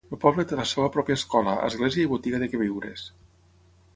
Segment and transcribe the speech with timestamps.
[0.15, 3.07] El poble té la seva pròpia escola, església i botiga de queviures.